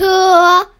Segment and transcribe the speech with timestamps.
[0.00, 0.79] 车。